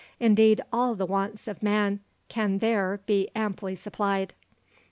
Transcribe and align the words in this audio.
Indeed 0.19 0.61
all 0.73 0.95
the 0.95 1.05
wants 1.05 1.47
of 1.47 1.61
man 1.61 1.99
can 2.27 2.57
there 2.57 3.01
be 3.05 3.29
amply 3.35 3.75
supplied." 3.75 4.33